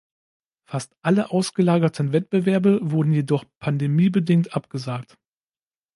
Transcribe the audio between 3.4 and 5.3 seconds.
pandemiebedingt abgesagt.